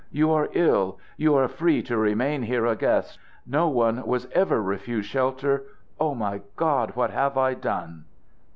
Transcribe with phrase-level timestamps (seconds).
[0.09, 0.97] You are ill.
[1.15, 3.19] You are free to remain here a guest.
[3.45, 5.65] No one was ever refused shelter.
[5.99, 6.95] Oh, my God!
[6.95, 8.05] what have I done?"